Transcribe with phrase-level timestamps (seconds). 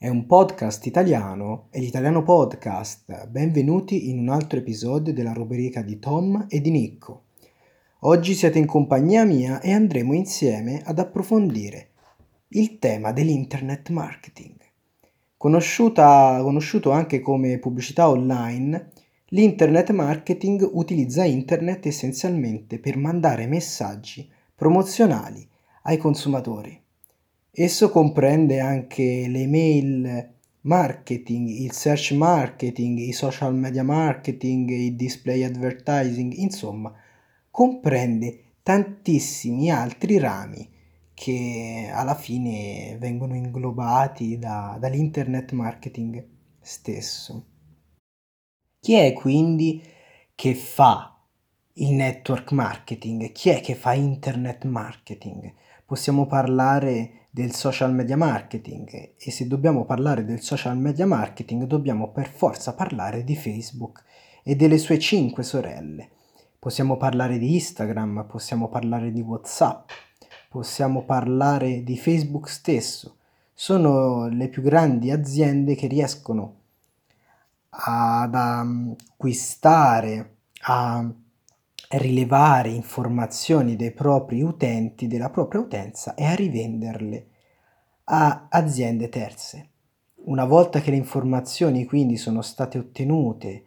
[0.00, 3.26] È un podcast italiano, è l'Italiano Podcast.
[3.26, 7.24] Benvenuti in un altro episodio della rubrica di Tom e di Nicco.
[8.02, 11.88] Oggi siete in compagnia mia e andremo insieme ad approfondire
[12.50, 14.54] il tema dell'internet marketing.
[15.36, 18.92] Conosciuta, conosciuto anche come pubblicità online,
[19.30, 25.44] l'internet marketing utilizza internet essenzialmente per mandare messaggi promozionali
[25.82, 26.86] ai consumatori.
[27.60, 36.34] Esso comprende anche l'email marketing, il search marketing, i social media marketing, il display advertising,
[36.34, 36.94] insomma,
[37.50, 40.70] comprende tantissimi altri rami
[41.12, 46.24] che alla fine vengono inglobati da, dall'internet marketing
[46.60, 47.44] stesso.
[48.78, 49.82] Chi è quindi
[50.36, 51.20] che fa
[51.72, 53.32] il network marketing?
[53.32, 55.52] Chi è che fa internet marketing?
[55.84, 62.10] Possiamo parlare del social media marketing e se dobbiamo parlare del social media marketing dobbiamo
[62.10, 64.02] per forza parlare di Facebook
[64.42, 66.10] e delle sue cinque sorelle.
[66.58, 69.88] Possiamo parlare di Instagram, possiamo parlare di WhatsApp,
[70.48, 73.18] possiamo parlare di Facebook stesso.
[73.54, 76.56] Sono le più grandi aziende che riescono
[77.68, 81.08] ad acquistare, a
[81.90, 87.26] rilevare informazioni dei propri utenti, della propria utenza e a rivenderle
[88.04, 89.68] a aziende terze.
[90.24, 93.64] Una volta che le informazioni quindi sono state ottenute,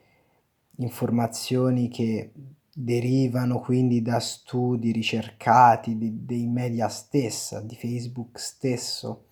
[0.77, 2.31] informazioni che
[2.73, 9.25] derivano quindi da studi ricercati di, dei media stessa, di Facebook stesso.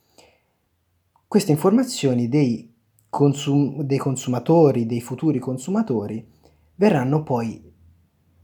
[1.27, 2.73] Queste informazioni dei,
[3.09, 6.27] consum- dei consumatori, dei futuri consumatori,
[6.75, 7.68] verranno poi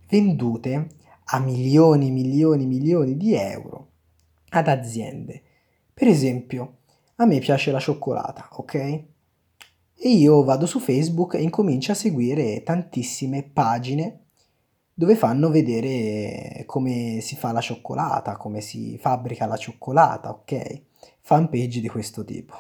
[0.07, 0.89] vendute
[1.25, 3.91] a milioni, milioni, milioni di euro
[4.49, 5.41] ad aziende.
[5.93, 6.77] Per esempio,
[7.15, 8.73] a me piace la cioccolata, ok?
[9.97, 14.25] E io vado su Facebook e incomincio a seguire tantissime pagine
[14.93, 20.81] dove fanno vedere come si fa la cioccolata, come si fabbrica la cioccolata, ok?
[21.21, 22.55] Fanpage di questo tipo.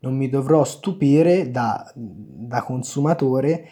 [0.00, 3.68] Non mi dovrò stupire da, da consumatore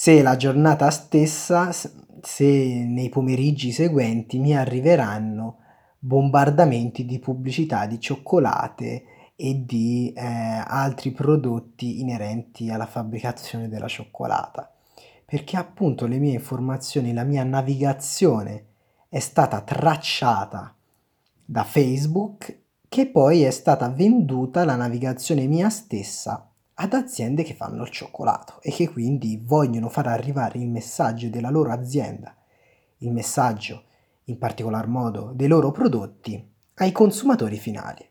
[0.00, 5.56] se la giornata stessa, se nei pomeriggi seguenti mi arriveranno
[5.98, 14.72] bombardamenti di pubblicità di cioccolate e di eh, altri prodotti inerenti alla fabbricazione della cioccolata.
[15.24, 18.66] Perché appunto le mie informazioni, la mia navigazione
[19.08, 20.76] è stata tracciata
[21.44, 22.56] da Facebook
[22.88, 26.47] che poi è stata venduta la navigazione mia stessa
[26.80, 31.50] ad aziende che fanno il cioccolato e che quindi vogliono far arrivare il messaggio della
[31.50, 32.36] loro azienda,
[32.98, 33.84] il messaggio
[34.24, 36.40] in particolar modo dei loro prodotti
[36.74, 38.06] ai consumatori finali.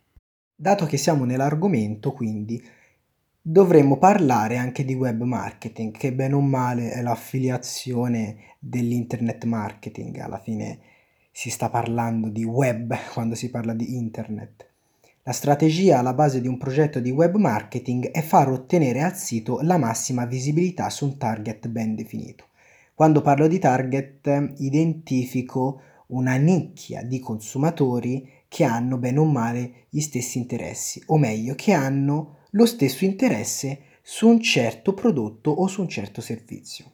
[0.54, 2.62] Dato che siamo nell'argomento, quindi
[3.42, 10.18] dovremmo parlare anche di web marketing, che bene o male è l'affiliazione dell'internet marketing.
[10.18, 10.80] Alla fine
[11.32, 14.68] si sta parlando di web quando si parla di internet.
[15.28, 19.60] La strategia alla base di un progetto di web marketing è far ottenere al sito
[19.60, 22.46] la massima visibilità su un target ben definito.
[22.94, 30.00] Quando parlo di target identifico una nicchia di consumatori che hanno bene o male gli
[30.00, 35.82] stessi interessi, o meglio, che hanno lo stesso interesse su un certo prodotto o su
[35.82, 36.86] un certo servizio.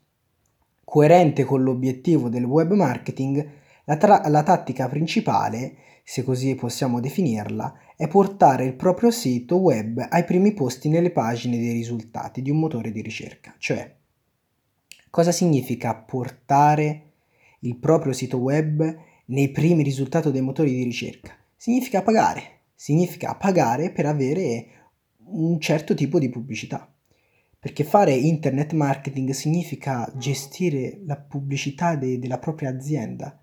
[0.84, 3.48] Coerente con l'obiettivo del web marketing,
[3.86, 10.06] la, tra- la tattica principale, se così possiamo definirla, è portare il proprio sito web
[10.10, 13.56] ai primi posti nelle pagine dei risultati di un motore di ricerca.
[13.58, 13.96] Cioè,
[15.10, 17.12] cosa significa portare
[17.60, 21.36] il proprio sito web nei primi risultati dei motori di ricerca?
[21.56, 24.66] Significa pagare, significa pagare per avere
[25.26, 26.92] un certo tipo di pubblicità.
[27.60, 33.40] Perché fare internet marketing significa gestire la pubblicità de- della propria azienda.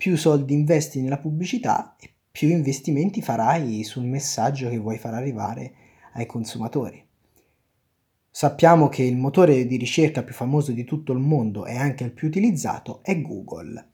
[0.00, 5.72] Più soldi investi nella pubblicità e più investimenti farai sul messaggio che vuoi far arrivare
[6.12, 7.04] ai consumatori.
[8.30, 12.12] Sappiamo che il motore di ricerca più famoso di tutto il mondo e anche il
[12.12, 13.88] più utilizzato è Google.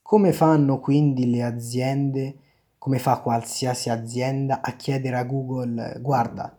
[0.00, 2.36] Come fanno quindi le aziende
[2.78, 6.56] come fa qualsiasi azienda a chiedere a Google guarda,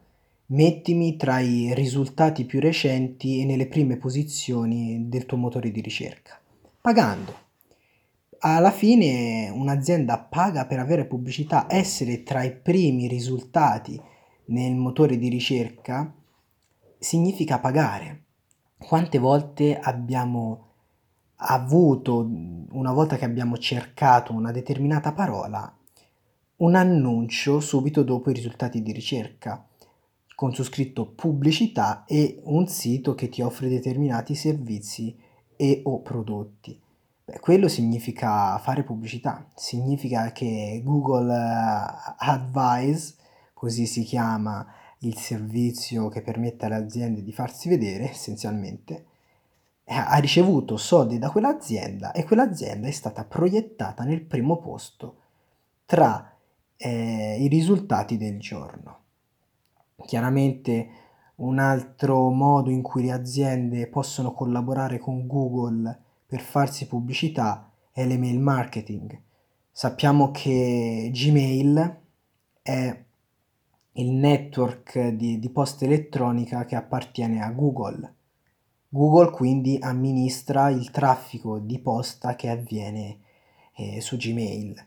[0.48, 6.40] mettimi tra i risultati più recenti e nelle prime posizioni del tuo motore di ricerca,
[6.80, 7.49] pagando.
[8.42, 14.02] Alla fine un'azienda paga per avere pubblicità, essere tra i primi risultati
[14.46, 16.14] nel motore di ricerca
[16.98, 18.24] significa pagare.
[18.78, 20.68] Quante volte abbiamo
[21.36, 22.30] avuto,
[22.72, 25.78] una volta che abbiamo cercato una determinata parola,
[26.58, 29.66] un annuncio subito dopo i risultati di ricerca.
[30.40, 35.14] con su scritto pubblicità e un sito che ti offre determinati servizi
[35.58, 36.80] e o prodotti.
[37.40, 43.16] Quello significa fare pubblicità, significa che Google eh, Advise,
[43.54, 44.66] così si chiama
[45.00, 49.06] il servizio che permette alle aziende di farsi vedere essenzialmente,
[49.86, 55.16] ha ricevuto soldi da quell'azienda e quell'azienda è stata proiettata nel primo posto
[55.86, 56.32] tra
[56.78, 58.98] eh, i risultati del giorno.
[60.06, 60.90] Chiaramente
[61.38, 68.06] un altro modo in cui le aziende possono collaborare con Google per farsi pubblicità è
[68.06, 69.20] l'email marketing.
[69.72, 72.00] Sappiamo che Gmail
[72.62, 73.04] è
[73.94, 78.14] il network di, di posta elettronica che appartiene a Google.
[78.90, 83.22] Google quindi amministra il traffico di posta che avviene
[83.76, 84.86] eh, su Gmail.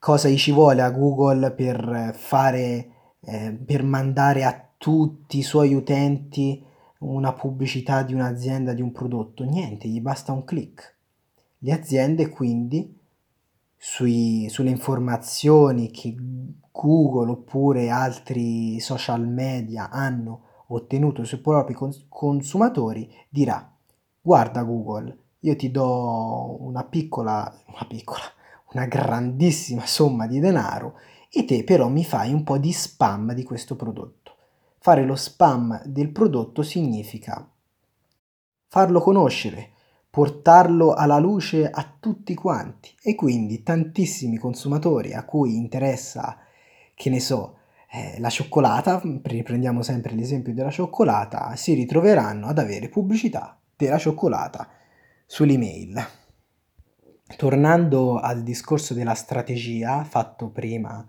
[0.00, 2.90] Cosa gli ci vuole a Google per fare
[3.20, 6.64] eh, per mandare a tutti i suoi utenti
[6.98, 10.96] una pubblicità di un'azienda, di un prodotto, niente, gli basta un click.
[11.58, 12.96] Le aziende quindi
[13.76, 16.14] sui, sulle informazioni che
[16.70, 23.72] Google oppure altri social media hanno ottenuto sui propri cons- consumatori dirà
[24.20, 28.22] guarda Google io ti do una piccola una piccola
[28.72, 30.94] una grandissima somma di denaro
[31.30, 34.27] e te però mi fai un po' di spam di questo prodotto.
[34.80, 37.50] Fare lo spam del prodotto significa
[38.68, 39.70] farlo conoscere,
[40.10, 46.38] portarlo alla luce a tutti quanti e quindi tantissimi consumatori a cui interessa,
[46.94, 47.56] che ne so,
[47.90, 54.68] eh, la cioccolata, riprendiamo sempre l'esempio della cioccolata, si ritroveranno ad avere pubblicità della cioccolata
[55.26, 56.06] sull'email.
[57.36, 61.06] Tornando al discorso della strategia fatto prima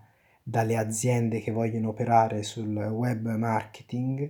[0.49, 4.29] dalle aziende che vogliono operare sul web marketing,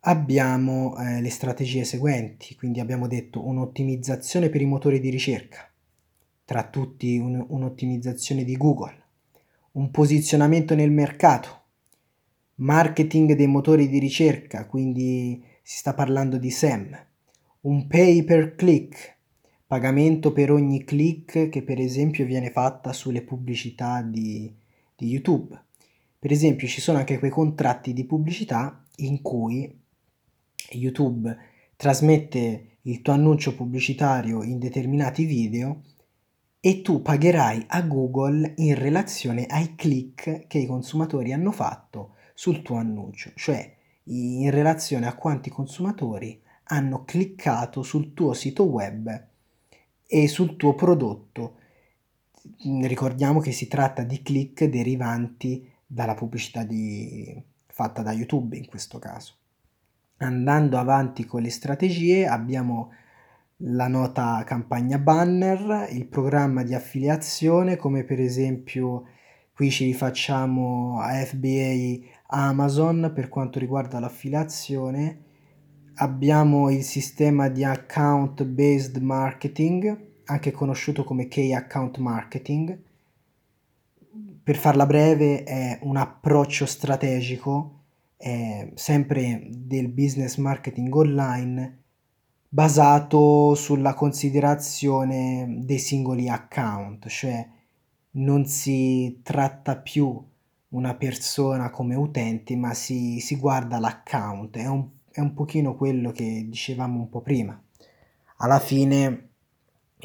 [0.00, 5.68] abbiamo eh, le strategie seguenti, quindi abbiamo detto un'ottimizzazione per i motori di ricerca,
[6.44, 9.02] tra tutti un, un'ottimizzazione di Google,
[9.72, 11.62] un posizionamento nel mercato,
[12.56, 16.96] marketing dei motori di ricerca, quindi si sta parlando di SEM,
[17.62, 19.16] un pay per click,
[19.66, 24.62] pagamento per ogni click che per esempio viene fatta sulle pubblicità di,
[25.04, 25.62] di YouTube.
[26.18, 29.82] Per esempio ci sono anche quei contratti di pubblicità in cui
[30.70, 31.36] YouTube
[31.76, 35.82] trasmette il tuo annuncio pubblicitario in determinati video
[36.60, 42.62] e tu pagherai a Google in relazione ai click che i consumatori hanno fatto sul
[42.62, 43.72] tuo annuncio, cioè
[44.04, 49.28] in relazione a quanti consumatori hanno cliccato sul tuo sito web
[50.06, 51.58] e sul tuo prodotto
[52.82, 58.98] ricordiamo che si tratta di click derivanti dalla pubblicità di, fatta da YouTube in questo
[58.98, 59.34] caso.
[60.18, 62.92] Andando avanti con le strategie abbiamo
[63.58, 69.06] la nota campagna banner, il programma di affiliazione come per esempio
[69.52, 75.22] qui ci rifacciamo a FBA Amazon per quanto riguarda l'affiliazione,
[75.96, 82.78] abbiamo il sistema di account based marketing anche conosciuto come Key Account Marketing.
[84.42, 87.80] Per farla breve è un approccio strategico,
[88.16, 91.78] eh, sempre del business marketing online,
[92.48, 97.48] basato sulla considerazione dei singoli account, cioè
[98.12, 100.22] non si tratta più
[100.68, 106.12] una persona come utente, ma si, si guarda l'account, è un, è un pochino quello
[106.12, 107.60] che dicevamo un po' prima.
[108.38, 109.33] Alla fine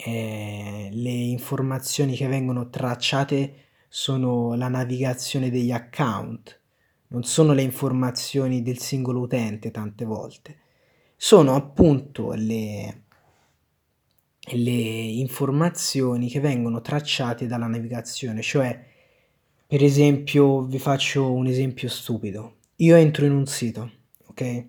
[0.05, 6.59] eh, le informazioni che vengono tracciate sono la navigazione degli account,
[7.07, 10.57] non sono le informazioni del singolo utente tante volte,
[11.15, 13.03] sono appunto le,
[14.39, 18.87] le informazioni che vengono tracciate dalla navigazione, cioè
[19.67, 23.91] per esempio vi faccio un esempio stupido, io entro in un sito,
[24.27, 24.65] ok?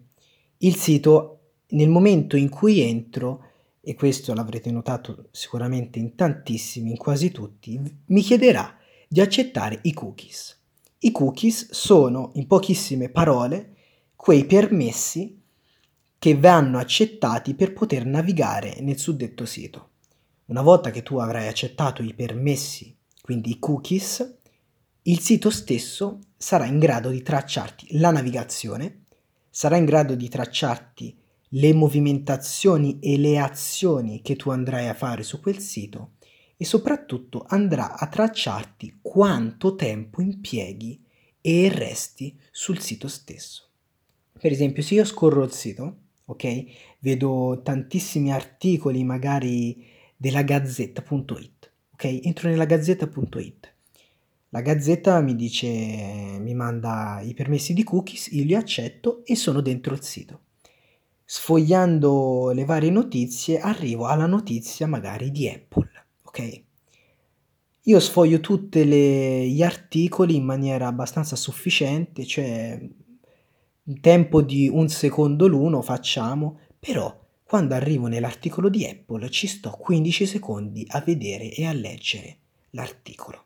[0.59, 1.37] Il sito
[1.69, 3.50] nel momento in cui entro
[3.91, 8.79] e questo l'avrete notato sicuramente in tantissimi, in quasi tutti, mi chiederà
[9.09, 10.63] di accettare i cookies.
[11.01, 13.75] I cookies sono, in pochissime parole,
[14.15, 15.43] quei permessi
[16.21, 19.89] che vanno accettati per poter navigare nel suddetto sito.
[20.45, 24.37] Una volta che tu avrai accettato i permessi, quindi i cookies,
[25.03, 29.07] il sito stesso sarà in grado di tracciarti la navigazione,
[29.51, 31.20] sarà in grado di tracciarti
[31.55, 36.13] le movimentazioni e le azioni che tu andrai a fare su quel sito
[36.57, 41.03] e soprattutto andrà a tracciarti quanto tempo impieghi
[41.41, 43.69] e resti sul sito stesso.
[44.39, 46.65] Per esempio, se io scorro il sito, ok,
[47.01, 49.85] vedo tantissimi articoli magari
[50.17, 53.75] della gazzetta.it, ok, entro nella gazzetta.it.
[54.51, 59.61] La gazzetta mi dice, mi manda i permessi di cookies, io li accetto e sono
[59.61, 60.41] dentro il sito.
[61.33, 65.89] Sfogliando le varie notizie arrivo alla notizia magari di Apple,
[66.23, 66.63] ok?
[67.83, 72.81] Io sfoglio tutti gli articoli in maniera abbastanza sufficiente, cioè
[73.85, 79.71] in tempo di un secondo l'uno facciamo, però quando arrivo nell'articolo di Apple ci sto
[79.71, 82.39] 15 secondi a vedere e a leggere
[82.71, 83.45] l'articolo.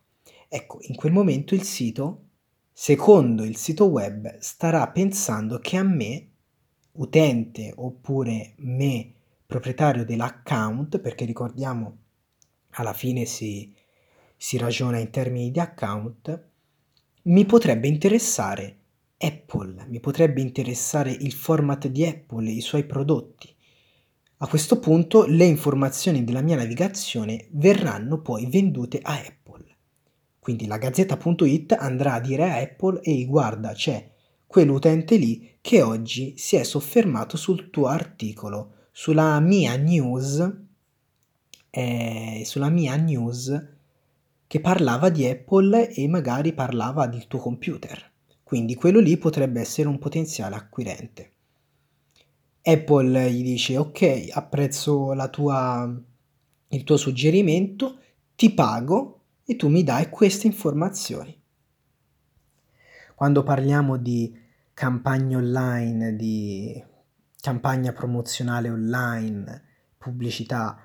[0.49, 2.29] Ecco, in quel momento il sito,
[2.73, 6.29] secondo il sito web, starà pensando che a me,
[6.95, 9.13] utente oppure me,
[9.47, 11.99] proprietario dell'account, perché ricordiamo
[12.71, 13.73] alla fine si
[14.45, 16.49] si ragiona in termini di account,
[17.23, 18.77] mi potrebbe interessare
[19.17, 23.55] Apple, mi potrebbe interessare il format di Apple, i suoi prodotti.
[24.39, 29.65] A questo punto le informazioni della mia navigazione verranno poi vendute a Apple.
[30.39, 34.13] Quindi la gazzetta.it andrà a dire a Apple ehi guarda c'è
[34.55, 40.49] quell'utente lì che oggi si è soffermato sul tuo articolo, sulla mia news,
[41.71, 43.69] eh, sulla mia news
[44.47, 48.13] che parlava di Apple e magari parlava del tuo computer.
[48.45, 51.33] Quindi quello lì potrebbe essere un potenziale acquirente.
[52.63, 56.01] Apple gli dice ok, apprezzo tua,
[56.69, 57.99] il tuo suggerimento,
[58.37, 61.37] ti pago e tu mi dai queste informazioni.
[63.17, 64.43] Quando parliamo di
[64.75, 66.85] campagne online, di
[67.41, 69.63] campagna promozionale online,
[69.97, 70.79] pubblicità,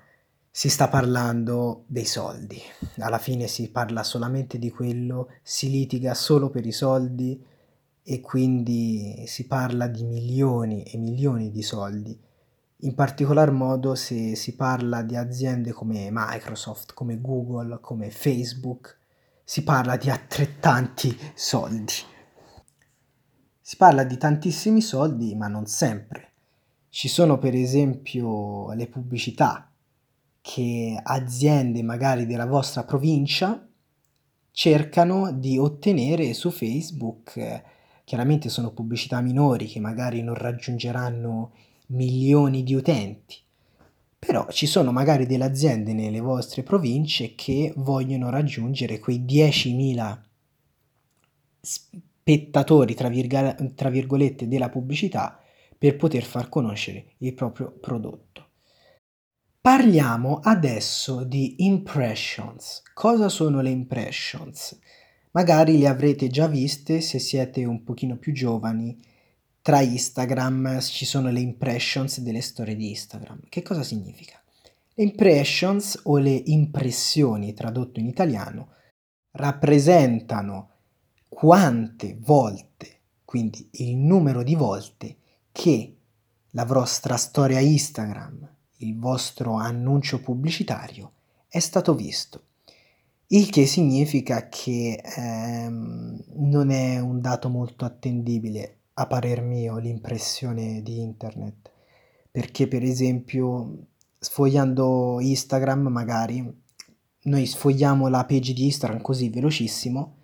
[0.48, 2.60] si sta parlando dei soldi.
[2.98, 7.44] Alla fine si parla solamente di quello, si litiga solo per i soldi
[8.02, 12.18] e quindi si parla di milioni e milioni di soldi.
[12.82, 18.98] In particolar modo se si parla di aziende come Microsoft, come Google, come Facebook,
[19.44, 21.92] si parla di altrettanti soldi.
[23.70, 26.32] Si parla di tantissimi soldi, ma non sempre.
[26.88, 29.70] Ci sono per esempio le pubblicità
[30.40, 33.64] che aziende magari della vostra provincia
[34.50, 37.62] cercano di ottenere su Facebook.
[38.02, 41.52] Chiaramente sono pubblicità minori che magari non raggiungeranno
[41.90, 43.36] milioni di utenti,
[44.18, 50.18] però ci sono magari delle aziende nelle vostre province che vogliono raggiungere quei 10.000
[52.20, 55.40] spettatori, tra, virg- tra virgolette, della pubblicità
[55.76, 58.48] per poter far conoscere il proprio prodotto.
[59.60, 62.82] Parliamo adesso di impressions.
[62.94, 64.78] Cosa sono le impressions?
[65.32, 68.98] Magari le avrete già viste se siete un pochino più giovani.
[69.62, 73.40] Tra Instagram ci sono le impressions delle storie di Instagram.
[73.48, 74.42] Che cosa significa?
[74.94, 78.74] Le impressions o le impressioni, tradotto in italiano,
[79.32, 80.79] rappresentano
[81.30, 85.16] quante volte, quindi il numero di volte
[85.50, 85.96] che
[86.50, 91.12] la vostra storia Instagram il vostro annuncio pubblicitario
[91.48, 92.42] è stato visto.
[93.28, 100.82] Il che significa che ehm, non è un dato molto attendibile, a parer mio, l'impressione
[100.82, 101.70] di internet.
[102.30, 103.86] Perché per esempio,
[104.18, 106.62] sfogliando Instagram, magari
[107.22, 110.16] noi sfogliamo la page di Instagram così velocissimo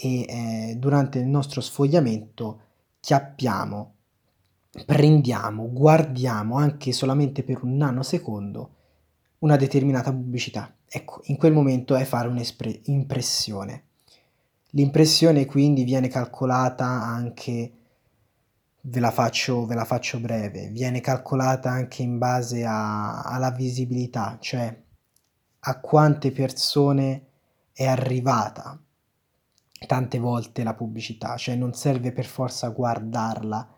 [0.00, 2.60] e eh, durante il nostro sfogliamento
[3.00, 3.94] chiappiamo
[4.84, 8.74] prendiamo, guardiamo anche solamente per un nanosecondo
[9.38, 10.72] una determinata pubblicità.
[10.86, 13.84] Ecco, in quel momento è fare un'impressione.
[14.70, 17.72] L'impressione quindi viene calcolata anche,
[18.80, 24.38] ve la faccio, ve la faccio breve, viene calcolata anche in base a, alla visibilità,
[24.40, 24.76] cioè
[25.60, 27.26] a quante persone
[27.72, 28.78] è arrivata
[29.86, 33.74] tante volte la pubblicità, cioè non serve per forza guardarla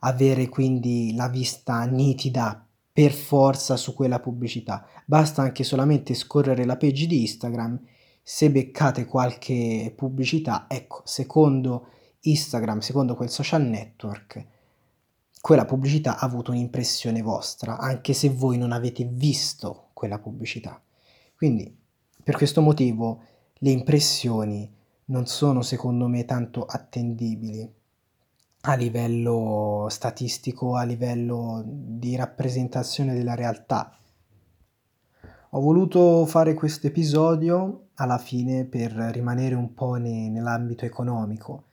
[0.00, 4.86] avere quindi la vista nitida per forza su quella pubblicità.
[5.04, 7.80] Basta anche solamente scorrere la page di Instagram.
[8.22, 11.88] Se beccate qualche pubblicità, ecco, secondo
[12.20, 14.46] Instagram, secondo quel social network,
[15.40, 20.80] quella pubblicità ha avuto un'impressione vostra, anche se voi non avete visto quella pubblicità.
[21.36, 21.74] Quindi,
[22.22, 23.22] per questo motivo,
[23.58, 24.70] le impressioni
[25.08, 27.70] non sono secondo me tanto attendibili
[28.62, 33.96] a livello statistico, a livello di rappresentazione della realtà.
[35.50, 41.68] Ho voluto fare questo episodio alla fine per rimanere un po' ne- nell'ambito economico,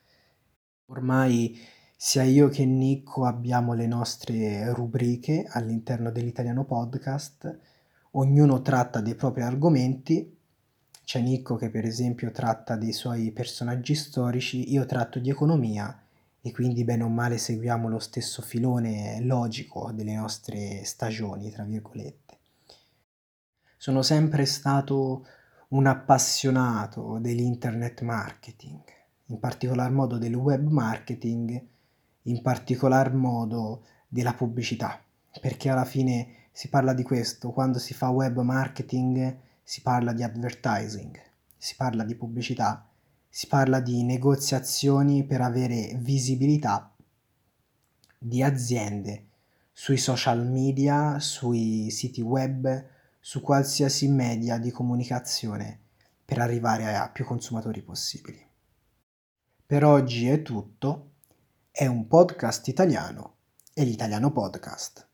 [0.87, 1.57] Ormai
[1.97, 7.59] sia io che Nico abbiamo le nostre rubriche all'interno dell'Italiano Podcast,
[8.11, 10.34] ognuno tratta dei propri argomenti.
[11.05, 16.01] C'è Nico che per esempio tratta dei suoi personaggi storici, io tratto di economia
[16.41, 22.38] e quindi bene o male seguiamo lo stesso filone logico delle nostre stagioni, tra virgolette.
[23.77, 25.27] Sono sempre stato
[25.69, 28.81] un appassionato dell'internet marketing,
[29.27, 31.63] in particolar modo del web marketing,
[32.24, 35.00] in particolar modo della pubblicità,
[35.39, 40.22] perché alla fine si parla di questo, quando si fa web marketing si parla di
[40.22, 41.19] advertising,
[41.57, 42.88] si parla di pubblicità,
[43.27, 46.93] si parla di negoziazioni per avere visibilità
[48.15, 49.29] di aziende
[49.72, 55.79] sui social media, sui siti web, su qualsiasi media di comunicazione
[56.24, 58.48] per arrivare a più consumatori possibili.
[59.65, 61.13] Per oggi è tutto,
[61.72, 63.38] è un podcast italiano
[63.74, 65.04] e l'italiano podcast.